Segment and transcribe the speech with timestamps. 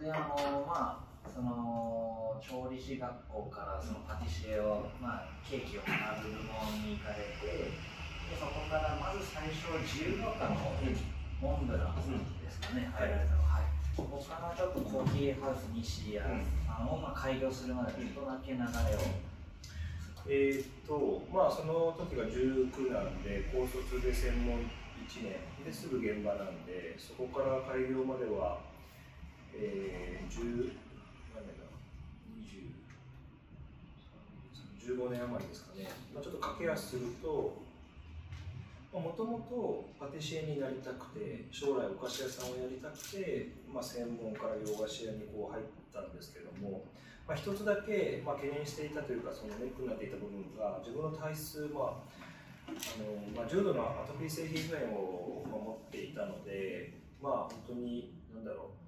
[0.00, 5.90] であのまあその調理師学校からそのパティシエを、まあ、ケーキを学
[6.22, 7.72] ぶ部門に行かれて
[8.28, 10.56] でそこからまず最初自由が丘の
[11.40, 11.96] モンブラン
[12.40, 13.42] ですかね、入られたの。
[13.44, 13.64] は、はい、
[13.94, 18.66] そこからちょっとコーヒーハウス西谷さんをまあ開業するまでちょっとだけ流れを。
[20.28, 25.56] えー、っとまあその時が19なんで高卒で専門1年。
[25.66, 28.58] ですぐ現場なんでそこから開業までは、
[29.58, 30.72] えー、10
[31.34, 31.64] 何年だ
[34.84, 37.66] 20 15年余りですかね、まあ、ちょっと駆け足すると
[38.92, 46.84] もともとパティシエになりたくて将来お菓子屋さんをやりたくて、まあ、専門から洋菓子屋にこう入ったんですけども、
[47.28, 52.00] まあ、一つだけ、まあ、懸念していたというかそのネックになっていた部分が自分の体質は
[52.64, 58.85] あの、まあ、重度のアトピー性皮膚炎を持っていたのでまあ本当に何だろう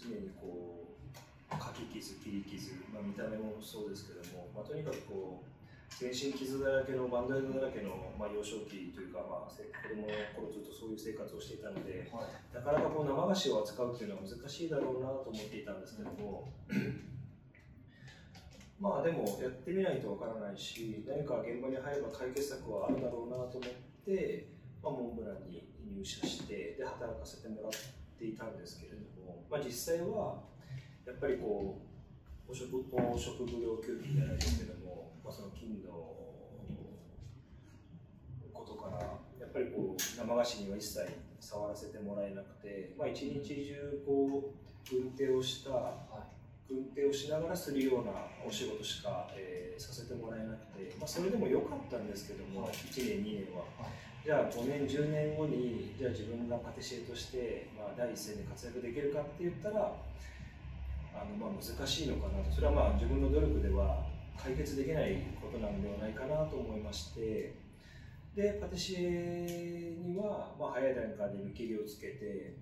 [0.00, 0.96] 常にこ
[1.52, 5.46] うかき傷切り傷、まあ、見た目もそうですけども、まあ、とにかくこう
[5.98, 9.58] 全身傷だらけのバンドエイドだらけの、まあ、幼少期というか、まあ、子
[9.90, 16.48] 供の頃ずっとそういう生活をしていたので、はい、なかなかこう生菓子を扱うっていうのは難しいだろうなと思っていたんですけども、
[18.80, 23.70] まあでもやってみないとわからないし何か現場に入れば解決策はあるだろうなと思っ
[24.06, 24.46] て、
[24.80, 27.72] まあ、モンブランに入社してで働かせてもらっ
[28.16, 29.19] ていたんですけれども、
[29.50, 30.38] まあ、実際は
[31.04, 31.82] やっぱりこ
[32.48, 35.90] う汚職汚職無料給付じゃないですけども、まあ、その金の
[38.52, 39.00] ことから
[39.40, 41.00] やっぱりこう生菓子には一切
[41.40, 44.54] 触らせてもらえなくて、まあ、一日中こ
[44.92, 45.90] う運転をした、は
[46.36, 46.39] い
[46.70, 48.12] 運転をしながらするような
[48.46, 59.92] お仕事しか、えー、させてもらえなくて、まあ、それでも良かったんですけども、はい、1年2年は、はい、じゃあ5年10年後にじゃあ自分がパティシエとして、まあ、第一線で活躍できるかって言ったら
[61.14, 62.52] あの、まあ、難しいのかなと。
[62.54, 64.06] それはまあ自分の努力では
[64.38, 67.70] 解決できないことなんではないかなと思いまして。
[68.34, 72.54] でパティシエには、まあ、早い段階で見切りをつけて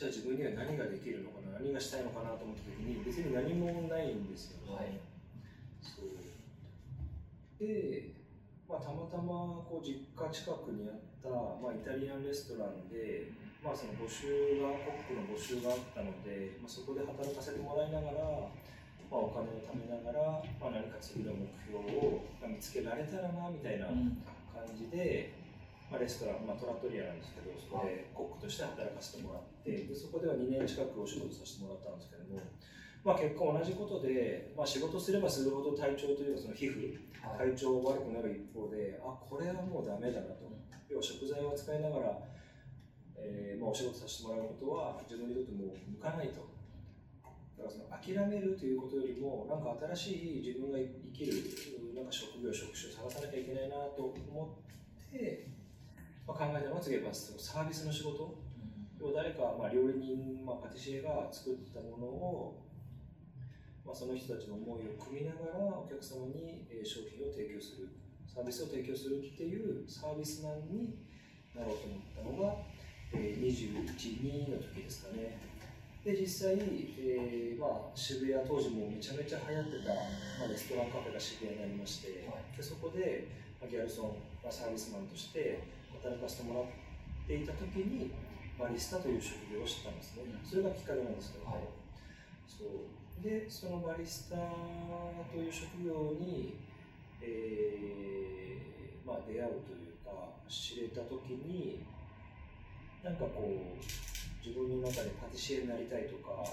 [0.00, 4.72] じゃあ自分には何ができるのかな何がしたいのかなと思った時に別に何もないんですよね。
[4.72, 4.96] はい、
[5.84, 6.16] そう。
[7.60, 8.16] で、
[8.64, 11.28] まあ、たまたまこう実家近くにあった、
[11.60, 13.28] まあ、イタリアンレストランで、
[13.60, 18.48] まあ、その募集がコックの募集があったので、まあ、そこで働かせてもらいながら、
[19.04, 25.39] まあ、お金を貯めながら、まあ、何か次の目標を見つけられたらなみたいな感じで、
[25.90, 32.38] まあ、レストラン、まあ、トラットリアなんですけどそこでコックとして働かせてもらってでそこでは2年近くお仕事させてもらったんですけども、
[33.02, 40.46] まあ、結果同じことで、まあ、仕事すればするほど体調というかその皮膚、体調悪くなる一方であこれはもうダメだなと、
[40.86, 42.14] 要は食材を扱いながら、
[43.18, 46.46] えーまあ、お仕事させてもらうことは自分にとってもう向かないと。
[47.58, 51.34] だからその諦めるということよりもなんか新しい自分が生きる
[51.92, 54.56] なんか職業職種を探さなきゃいけないなと思
[55.12, 55.59] って
[56.30, 58.38] まあ、考えたのは次はサービスの仕事、
[59.00, 62.62] 要は誰か、まあ、料理人、まあ、パティシエが作ったものを、
[63.84, 67.90] まあ、その人たちの思いを組みながらお客様に商品を提供する。
[68.30, 70.94] サービスを提供するっていうサービスマンに
[71.50, 72.62] なろうと思ったのが、
[73.12, 73.90] えー、21、
[74.22, 75.34] 2の時ですかね。
[76.04, 79.94] で、実際、えーまあ、渋谷当時もめちゃめちゃ流行ってた、
[80.38, 83.26] まあ、レストランカフェが渋谷になりまして、はい、でそこで、
[83.58, 86.64] まあ、ギャルソン、まあ、サービスマンとして働かせてもらっ
[87.26, 88.10] ていた時に
[88.58, 91.64] バリスタという職業を知ったんですね、それがきっかけなんですけど、はい、
[92.48, 93.00] そう。
[93.22, 96.56] でそのバリスタという職業に、
[97.20, 101.84] えーまあ、出会うというか知れた時に
[103.04, 106.48] なんかこう自分の中でパティシエになりたいとか、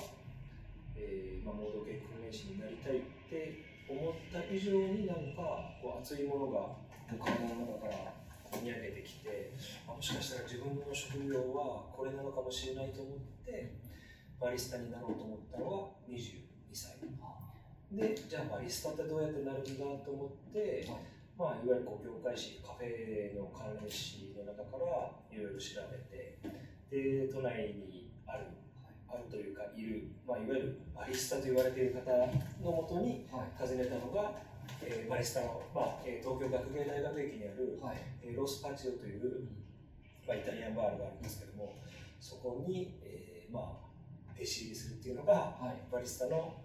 [0.97, 6.75] えーまあ、モード系訓練士になりたいって思った以上になんかこう熱いものが
[7.07, 8.12] 体の中から
[8.52, 9.53] 込み上げてきて、
[9.88, 13.74] もしかしたら自分の職業はこれなのかもしれないと思って
[14.39, 16.98] バリスタになろうと思ったのは22歳。
[17.92, 19.72] でじゃあバリスタってどうやってなるんだ
[20.04, 20.88] と思って、
[21.38, 26.38] まあ、いわゆるこう業界誌カフェの関連誌の中からいろいろ調べて
[26.92, 28.45] で都内にある
[29.07, 32.12] あるというかいる、まあ、いわゆるバリスタと言われている方
[32.62, 33.25] のもとに
[33.57, 34.36] 訪ねたのが、
[34.83, 39.47] えー、バリスタの、まあえー、東京学芸大学駅にある、はい、えー、ロスパチオという、
[40.27, 41.74] まあ、イタリアンバールがあるんですけども
[42.19, 43.63] そこに、えーまあ、
[44.35, 46.56] 弟子入りするっていうのが、はい、バリスタの、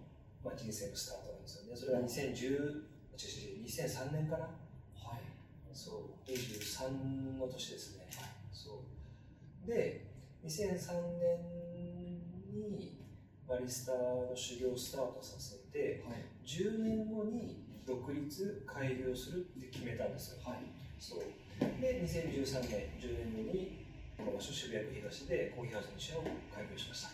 [0.44, 1.76] まあ、人生のスタートなんですよね。
[1.76, 5.20] それは2010 2003年かなはい。
[5.72, 6.30] そう。
[6.30, 8.82] 23の年ですね、はい、そ
[9.64, 9.68] う。
[9.68, 10.06] で
[10.44, 11.38] 2003年
[12.52, 12.98] に
[13.48, 20.58] バリスタの修行をスタートさせて、はい、10年後に独立開業するって決めたんですよ、はい、
[20.98, 21.20] そう。
[21.80, 23.84] で2013年10年後に
[24.16, 26.22] この場所渋谷区東でコーヒーハウス西を
[26.54, 27.10] 開業しました。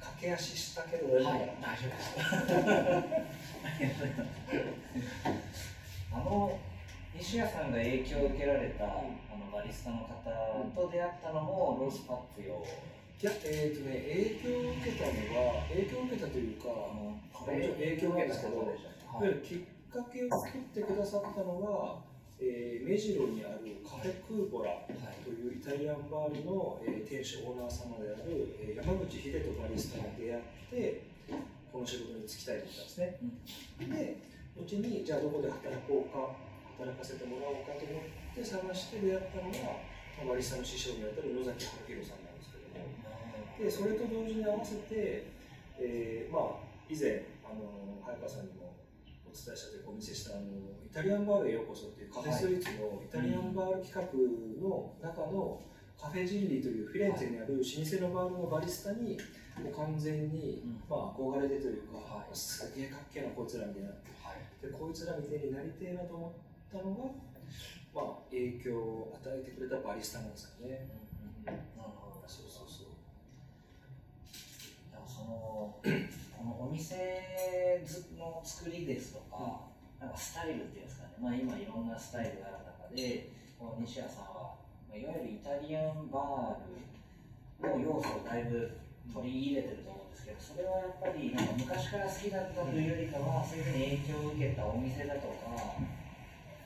[0.00, 2.02] 駆け足したけど大丈夫、はい、大丈夫で
[3.94, 3.98] す。
[6.12, 6.58] あの
[7.16, 8.88] 西谷さんが影響を受けられた、あ
[9.34, 10.22] のバリスタの方
[10.74, 12.54] と出会ったのもロースパップ用。
[13.20, 18.46] いや、えっ、ー、とね、影響を受けたのは、影響を受けたというか、あの影響なんですけ？
[18.46, 18.70] ど、
[19.08, 19.58] はい、きっ
[19.88, 22.04] かけを作ってくださったのは、
[22.38, 24.84] えー、目白にあるカフェクーボラ
[25.24, 31.02] というイタリアンバーの、えー、店主オーナー様である、えー、山口秀人バリスタに出会って
[31.72, 34.16] この仕事に就きたいと言ったんですね、うん、で
[34.54, 43.08] 後にじゃあどこで働こうか働かせてもらおうかと思って探して出会ったのがバリスタの師匠にあたる野崎春弘さんなんですけども。
[43.58, 45.26] でそれと同時に合わせて、
[45.78, 48.67] えー、まあ以前あの早川さんにも
[49.28, 50.48] お伝えしたというかお見せしたあの
[50.84, 54.02] イタリアンバールへようこそというカフェスイーツのイタリアンバール企画
[54.64, 55.60] の中の
[56.00, 59.18] カフェジンリーというフィレンツェにある老舗のバールのバリスタに
[59.60, 66.32] もう完全に、まあ、憧れてというか、はい、すげえかっけえなこいつらみたいな、はい、でこいつらみたいになりてえなと思っ
[66.70, 67.04] たのが、
[67.92, 70.86] まあ、影響を与えてくれたバリスタなんですかね、
[71.46, 72.88] うんうん、なるほどそうそうそう
[75.08, 75.74] その
[76.38, 77.82] このお店
[78.16, 79.66] の作りですとか、
[79.98, 84.54] なんかスタイルっていうんですかね、まあ、今いろんなスタイルがある中で、この西谷さんは、
[84.86, 86.70] ま、いわゆるイタリアンバー
[87.66, 88.70] ルの要素をだいぶ
[89.10, 95.74] 取り入れてると思うんですけど、それはやっぱりなんか昔から好きだったというよりかは、そういうふうに影響を受けたお店だとか、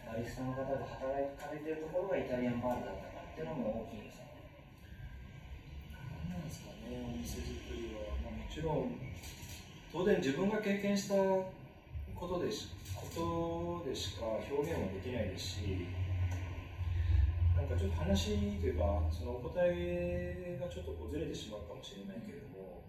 [0.05, 4.37] バリスタの方が働かれてるところがイタリアンバールだったかっていうのも大きいですよね。
[6.29, 8.13] なんですかね、お店作りは。
[8.21, 9.01] まあ、もちろん
[9.93, 15.87] 当然自分が経験したことでしことでしか表現はできないですし
[17.55, 22.81] なんかちょっと話というかそのお答えがちょっとこうずれてしまうかもしれないけれども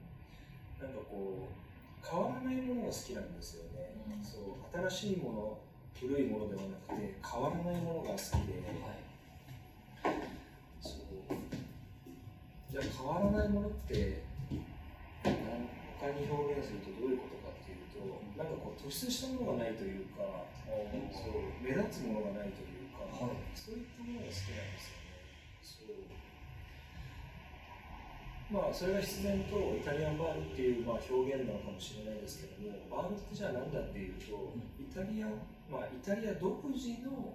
[0.80, 5.58] なんかこう変わらないものが好きなんですよね、うん、そう新しいもの
[6.00, 10.16] 古いものではなくて変わらないものが好きで、はい、
[10.82, 11.36] そう。
[12.72, 14.24] じゃあ変わらないものって
[16.04, 18.04] 他に表現するとどういうことかっていうと、
[18.36, 25.22] なんかこう突出したものがないというか、そう目立つものがないというか、はい、そういったものが好きなんですよね。
[25.62, 26.10] そう。
[28.54, 35.28] まあ、それが必然とイタリアンバールっていうまあ表現なのかもしれないですけども、バールってじゃあ何だっていうと、イタリア、
[35.70, 37.34] まあ、イタリア独自の、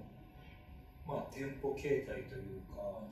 [1.06, 3.02] まあ、店舗形態というか、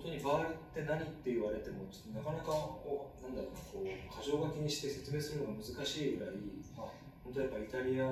[0.00, 2.56] 本当にバールって何って言われてもちょっとなかなか
[2.88, 6.40] おなんだろうなこう箇条書きにして説明するのが難しいぐらい、
[6.72, 8.08] はい、本当やっぱイタリア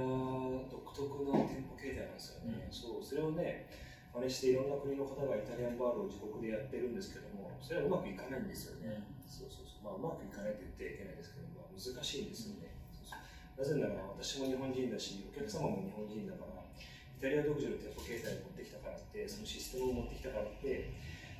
[0.68, 3.72] 独特の店舗形態なんですよね、うん、そうそれをね
[4.12, 9.88] 真似していろんな国の方がイタリアンバールを自国でやってるんですけどもそれはうまくいかないんですよね、うん、そうそうそう。
[9.88, 20.92] まあうまくいかないと言ってはいけないですけども、まあ、難しいんですよね、うん、なぜなら私も日本人だしお客様も日本人だからイタリア独自の店舗形態を持ってきたからってそのシステムを持ってきたからって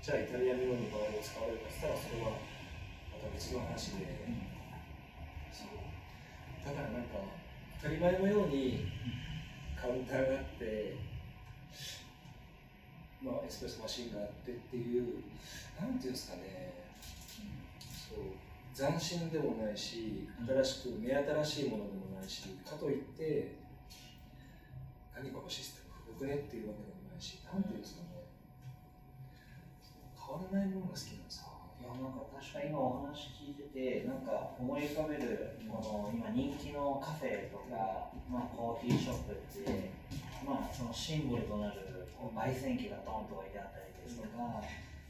[0.09, 2.33] じゃあイタリアのように場合を使われるかしたらそれは
[3.13, 4.41] また別の話で、うん、
[5.53, 5.85] そう。
[6.65, 7.21] だからなんか
[7.77, 8.89] 当たり前のように
[9.77, 10.97] カウンターがあって
[13.21, 15.21] まあ、エスプレッソマシンがあってっていう
[15.77, 16.73] なんていうんですかね、
[18.09, 18.33] そう。
[18.73, 23.57] 斬新でもないし新しく目新しいものでもないしかといって
[25.15, 28.18] 何かのシステム古くねっていうわけでもないしなんていうんですかね
[30.29, 31.57] 変わらないものが好きなんですか？
[31.81, 39.89] いやなんか確か今お話聞いててなんか思い浮かべるこの今人気のカフェとか、まあ、コーヒーショップって、
[40.45, 44.61] まあ、そのシンボルとなるこう焙煎機がドンと置いてあったりですとか、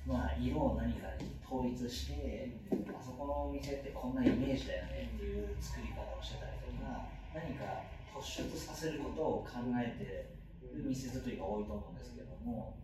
[0.06, 2.54] まあ、色を何かに統一して、
[2.94, 7.82] あそこのお店ってこんなイメージだよねっていう作り方をしてたりとか何か
[8.14, 10.30] 突出させることを考えて
[10.76, 12.76] る店作りが多いと思うんですけども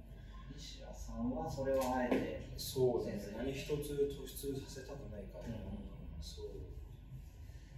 [0.57, 3.71] 西田さんはそれをあえてそうですね何一つ
[4.15, 6.47] 突出させたくないから、うん、そう。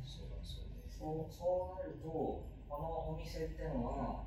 [0.05, 0.85] そうなんですよね。
[0.89, 4.25] そうそうなるとこのお店ってのは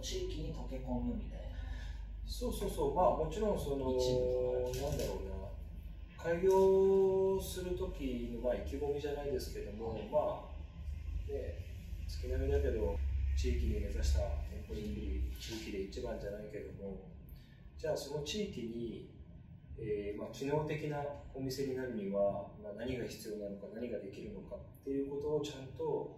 [0.00, 1.56] 地域に溶け込むみたいな。
[2.26, 2.94] そうそうそう。
[2.94, 5.34] まあもちろんそのなんだろうな。
[6.16, 11.60] 開業する時のまあ意気込みじゃないですけども、はい、まあね
[12.08, 12.98] 月並みだけど
[13.36, 17.13] 地域に目指した店舗作り地域で一番じゃないけども
[17.84, 19.12] じゃあその地域に
[19.76, 21.02] えーまあ、機能的な
[21.34, 26.14] お店になるには、まあ、何が必要なのか何ができるのかっていうことをちゃんと、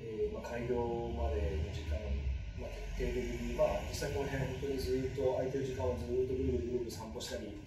[0.00, 2.00] えーまあ、開業までの時間、
[2.56, 7.60] まあ、徹底的に、まあ、実際この辺本当にずっと空いてる時間をずっとぐるぐるぐるぐる散歩したり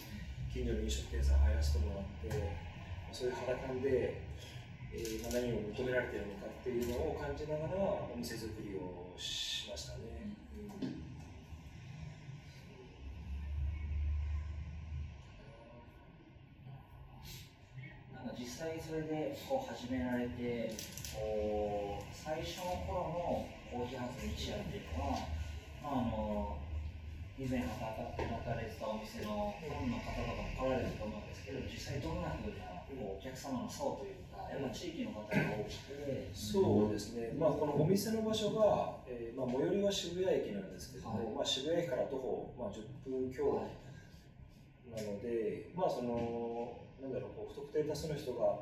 [0.50, 2.36] 近所の飲食店さん入らせてもらって
[3.14, 4.20] そういう肌感で、
[4.92, 7.78] えーまあ、何を求められてるのかっていうのを感じながら
[8.10, 10.39] お店作りをしましたね。
[18.90, 20.74] それでこう始められて
[21.14, 25.30] こう最初の頃のコーヒーハウス西谷っていうのは、
[25.78, 26.58] まあ、あの
[27.38, 41.36] 以前働かれてたお店のファンの方とかも来られると思うんですけど実際どんなふうなこうお客様の層というかやっぱ地域の方が多くてそうですね、まあ、このお店の場所が、えーまあ、最寄りは渋谷駅なんですけども、はい。
[41.38, 43.70] まあ、渋谷駅から徒歩、まあ、10分強
[44.90, 48.60] なので、まあそのなんだろうこう不特定多数の人が、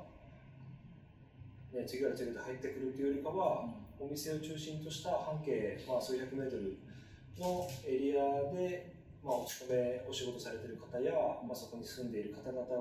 [1.77, 3.69] ね、次から次へと入ってくるっていうよりかは、
[3.99, 6.77] お店を中心とした半径、まあ、数百メートル
[7.37, 11.13] のエリアで、まあ、お勤めお仕事されている方や、
[11.45, 12.75] まあ、そこに住んでいる方々が、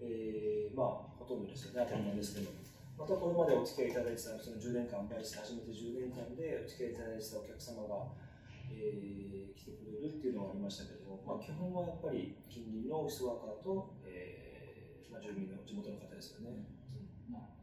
[0.00, 0.86] えーまあ、
[1.18, 1.86] ほとんどですよね。
[1.88, 2.50] 当たり前ですけど。
[2.96, 8.06] またこれまでお付き合いいただいてたその10年間バイして初めて10年間でお付き合いいただいてたお客様が、
[8.70, 16.68] えー来てくれるっていうのはありましたけども、まあ、基本はやっぱり近隣のオフィスワーカーと、えーまあ、住民の地元の方ですよね。
[17.30, 17.53] まあ、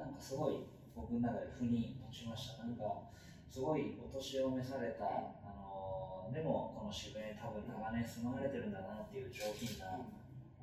[0.00, 0.64] なんかすごい
[0.96, 2.64] 僕の中で腑に落ちました。
[2.64, 3.04] なんか
[3.52, 5.04] すごいお年を召された、
[5.44, 10.00] あのでもこの渋谷に多分長年住まわれてるんだなっていう上品な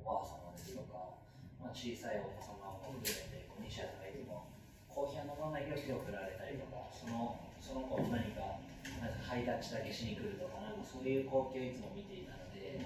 [0.00, 1.22] おばあ様ですとか、
[1.62, 4.50] まあ、小さいお子様も含めて、こう西谷さんがいても、
[4.90, 8.58] コーヒーは飲まないけど手を振られたりとか、そのその子何か
[8.98, 12.80] なんかハイタッチだけしに来るとか、なんかそういう光景をいつも見ていたので、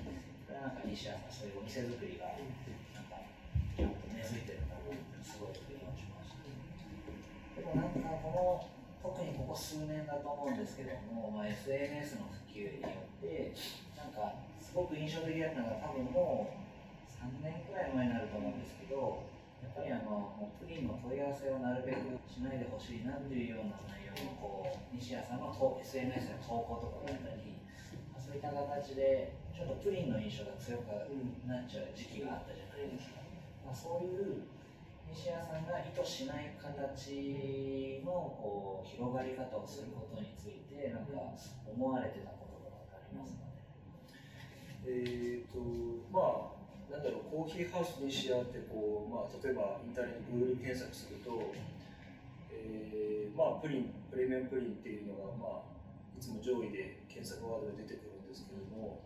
[0.45, 2.35] これはなんか西谷さん、そういうお店作りが、
[2.93, 3.23] なんか、
[3.79, 4.91] ちゃんと根付いてるなと
[5.23, 6.12] すごい腑に落ちました。
[7.57, 8.65] でもなんかこの
[9.03, 13.53] 特にここ数年だと思うんですけども、まあ、SNS の普及によって
[13.99, 16.63] なんかすごく印象的だったのが多分もう
[17.11, 19.27] 3年くらい前になると思うんですけど
[19.61, 27.59] やっぱりあのプリンの問い合わせをなるべくしないでほしいなっていうような内容のこう西谷さんの SNS の投稿とかだったり、
[28.19, 30.91] そういった形でちょっとプリンの印象が強く
[31.47, 33.23] なっちゃう時期があったじゃないですか。
[33.65, 34.51] まあ、そういう
[35.11, 41.35] 西谷さんが意図しない形のこう広がり方をすることについてなんか
[41.67, 43.53] 思われてたこととかありますかね？
[44.85, 45.59] えーと
[46.11, 46.53] ま
[46.91, 51.53] あ、なんだろうコーヒーハウス西谷ってこう、まあ、例えばインターネット Google 検索すると、
[52.51, 59.01] えーまあ、プリンプレミアムプリンっていうのが、まあ、いつも上位で検索ワードで出てくるんですけれども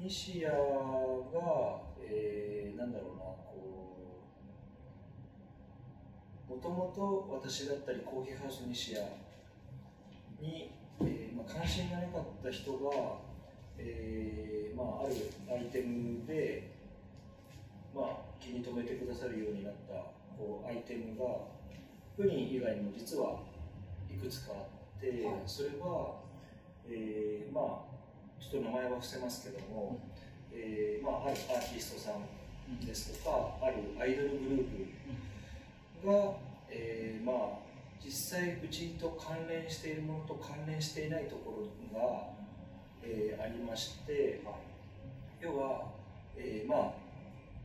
[0.00, 3.95] 西谷が、えーなんだろうなこう
[6.48, 9.06] もともと私だったりコーヒーハウス西谷
[10.40, 13.26] に、えーまあ、関心がなかった人が
[13.78, 15.14] えーまあ、ある
[15.48, 16.72] アイテムで、
[17.94, 19.94] まあ、気に留めてくださるようになった
[20.36, 21.24] こうアイテムが
[22.16, 23.40] プリン以外にも実は
[24.10, 24.62] いくつかあ
[24.98, 25.34] って、はい。
[25.46, 26.22] それは、
[26.88, 30.00] えーまあ、ちょっと名前は伏せますけども、
[30.52, 34.86] えーまあ、あるアーティストさんですとか、あるアイドルグループ
[36.04, 36.34] が、
[36.68, 37.36] えーまあ、
[38.04, 42.28] 実際うちと関連しているものと関連していないところが、
[43.02, 44.42] えーありまして、
[45.40, 45.92] 要は、
[46.36, 47.06] えーまあ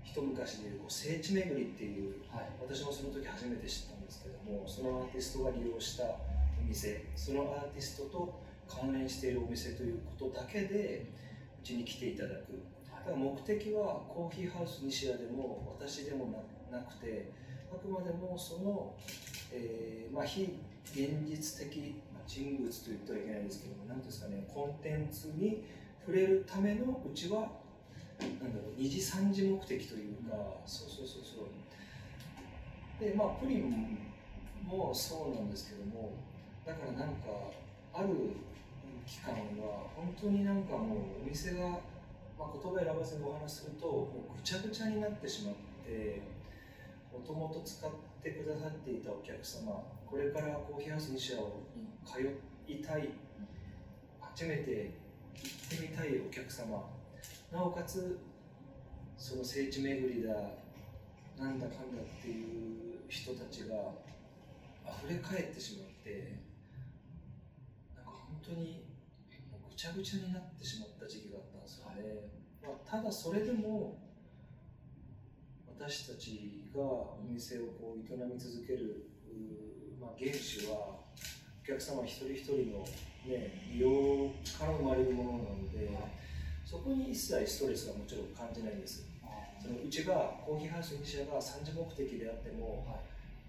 [0.04, 2.50] 一昔でいうこう聖地巡りっていうはい。
[2.62, 6.18] 私もその時初めて知ったんですけどもそのアーティストが利用したお
[6.68, 11.12] 店そのアーティストと関連しているお店ということだけで
[11.62, 16.28] うちに来ていただくだから目的はコーヒーハウス西谷でも私でも
[16.72, 17.32] ななくて
[17.74, 18.94] あくまでもその、
[19.51, 20.60] えーまあ、非
[20.94, 25.63] 現実的まあ人物と言ってはいけないんですけども何ていうんですかねコンテンツに
[26.06, 27.40] 触れるためのうちは
[28.42, 30.36] なんだろう二次三次目的というか、
[30.68, 31.46] そうそうそうそう。
[33.00, 33.98] でまあプリン
[34.63, 36.13] もそうなんですけども
[36.66, 37.51] だからなんか
[37.94, 38.10] ある
[39.08, 41.68] 期間は本当になんかもうお店が、
[42.38, 46.22] まあ、言葉選ばずにお話するともうぐちゃぐちゃになってしまって
[47.12, 47.91] もともと使っ
[48.24, 51.51] てくださっていたお客様これからコーヒーハウス西谷に
[52.06, 53.10] 通いたい
[54.20, 54.91] 初めて
[55.36, 56.89] 行ってみたいお客様
[57.51, 58.20] なおかつ
[59.18, 60.34] その聖地巡りだ
[61.38, 63.75] なんだかんだっていう人たちが
[65.03, 66.38] 溢れ返ってしまって
[67.96, 68.86] なんか本当に
[69.70, 72.41] ぐちゃぐちゃになってしまった時期があったんですよね。
[72.62, 73.98] まあ、ただそれでも
[75.82, 79.10] 私たちがお店をこう営み続ける、
[80.00, 82.86] まあ、原資はお客様一人一人の、
[83.26, 84.30] ね、利用
[84.62, 85.90] から生まれるものなので、
[86.70, 89.10] そこに一切ストレスはもちろん感じないんです。
[89.58, 93.02] そのうちがコーヒーハウス西社が3次目的であっても、は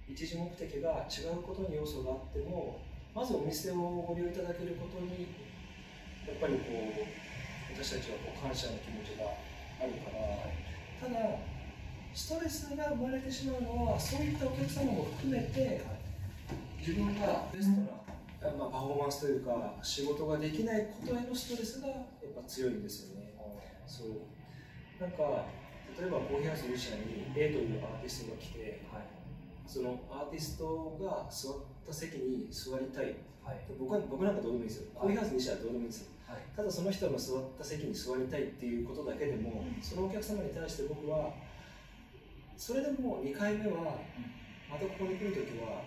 [0.08, 2.80] い、1次目的が違うことに要素があっても
[3.14, 3.76] まずお店を
[4.08, 5.28] ご利用いただけることに
[6.24, 9.28] やっぱりこう私たちはこう感謝の気持ちが
[9.80, 10.48] あるから、
[10.96, 11.51] ただ
[12.14, 15.82] ストレスが生まれてしまうのはそういったお客様も含めて
[16.78, 21.96] 自分がベストな、まあ、パフォーマンスというか仕事ができないことへのストレスがやっ
[22.34, 23.32] ぱ強いんですよね。
[23.86, 24.08] そう。
[25.00, 25.46] なんか
[25.98, 29.02] 例えばコーヒーハウスルシアに A というアーティストが来て、はい、
[29.66, 31.54] そのアーティストが座っ
[31.86, 41.34] た席に座りたい、はい、僕は僕なんかどうでもいいですよ、コーヒーハウス西はどうでもいいですよ、はい、ただその人の座った席に座りたいっていうことだけでも、うん、そのお客様に対して僕は
[42.62, 43.98] それでも2回目は、
[44.70, 45.82] またここに来るときは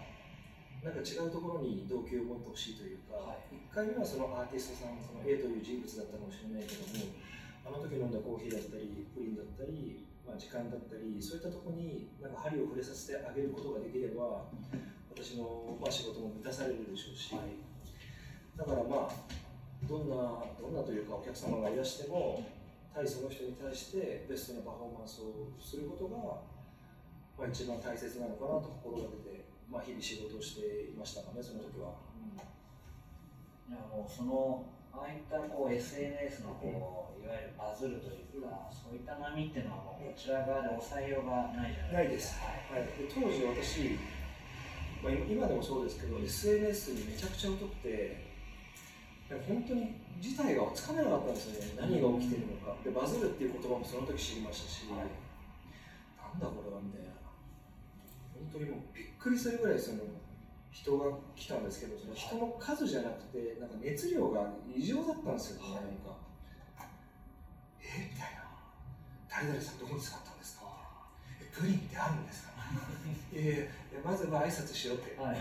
[0.83, 7.15] なんか違うところに動機を持ってほしいというか、はい、1回目はそのアーティストさんその A という人物だったかもしれないけども
[7.63, 14.51] あの時飲んだコーヒーだったりプリンだったり、まあ、時間だったりそういったところになんか針を触れさせてあげることができれば
[15.15, 17.55] 私の、まあ、仕事も満たされるでしょうし、はい、
[18.59, 19.15] だからまあ
[19.87, 22.43] どんなどんなというかお客様がいらしても
[22.95, 26.54] 対その人に対してベストなパフォーマンスをすることが、
[27.45, 31.93] まあ、一番大切なのかなと心がけて、まあ、日々仕事をしていましたかねその時は。
[32.17, 42.49] うん、いやもうそのああいったこう SNS のこういわゆるバズるというか、そういった波っていうのはもうこちら側で抑えようがないじゃないですか。
[42.73, 43.05] ないです。
[43.05, 43.99] はい、で当時私、
[45.03, 48.25] まあ、今でもそうですけど SNS にめちゃくちゃ疎くて
[49.29, 51.77] 本当に事態がつかめなかったんですよね。
[51.77, 52.73] 何が起きてるのか。
[52.81, 55.11] でバズるっていう言葉もその時知りましたし、はい、
[56.25, 57.05] なんだこれはみたいな。
[57.05, 57.14] 本
[58.59, 59.99] 当にもうびっくりするぐらいその
[60.71, 66.15] 人が来たんですけどその人の数じゃなくてなんか熱量が異常だったんですよね、なんか。
[67.81, 68.43] えみたいな。
[69.29, 70.63] 誰々さんどこに使ったんですか？
[71.41, 72.51] えプリンってあるんですか？
[73.35, 75.37] えー、まずは挨拶しようって、はい、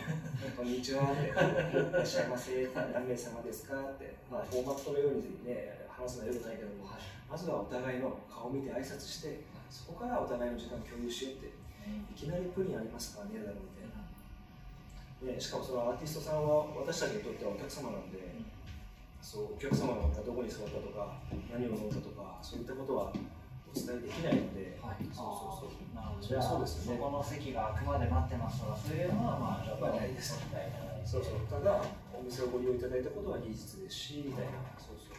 [0.57, 3.74] こんにちはって、いらっしゃいませ、何名様ですか？
[3.81, 7.00] って、まあ、フォーマットのようにね、話すのはよくないけども、はい、
[7.31, 11.50] まずはお互いの顔を見て挨拶して、そこからお互いの時間共有しようって、
[11.85, 15.35] いきなりプリンありますかねだろうみたいな。
[15.35, 18.20] ね、しかもそのアーティストさんは私たちにとってはお客様なんで、
[19.25, 21.16] そうお客様がどこに座ったとか
[21.49, 25.97] 何を飲んだとかそういったことはお伝えできないので、はい、そうそうそう。
[25.97, 26.29] なるほど。
[26.29, 26.97] じゃあそうですね。
[26.97, 30.40] そこの席があくまで待ってますとかそういうのはまあやっぱりないです
[31.05, 31.40] そうそう。
[31.49, 31.81] ただ
[32.12, 34.61] お店をご利用いただいたことは事実ですしみたいな。
[34.77, 35.16] そうそう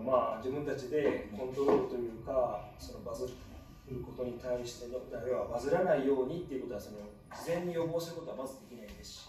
[0.00, 3.28] まあ自分たちでコントロールというかそのバズ
[3.90, 6.98] ることに対しての要はバズらないようにっていうことはその
[7.34, 9.28] 事前に予防することはまずできないですし